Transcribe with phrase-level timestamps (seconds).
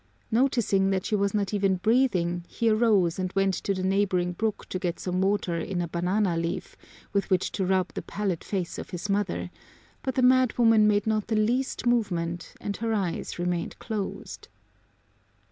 [0.31, 4.67] Noticing that she was not even breathing, he arose and went to the neighboring brook
[4.69, 6.75] to get some water in a banana leaf,
[7.13, 9.51] with which to rub the pallid face of his mother,
[10.01, 14.47] but the madwoman made not the least movement and her eyes remained closed.